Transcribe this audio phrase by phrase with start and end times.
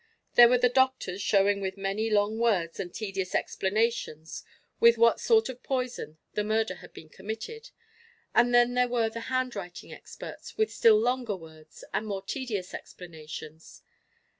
[0.33, 4.43] There were the doctors, showing with many long words and tedious explanations,
[4.79, 7.69] with what sort of poison the murder had been committed;
[8.33, 13.83] and then there were the handwriting experts, with still longer words and more tedious explanations.